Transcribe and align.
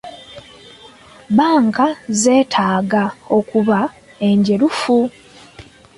Bbanka 1.29 1.85
zetaaga 2.21 3.03
okuba 3.37 3.79
enjerufu. 4.27 4.97